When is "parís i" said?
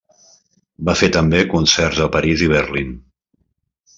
2.17-2.51